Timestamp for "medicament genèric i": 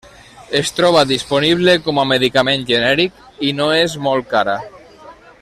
2.13-3.53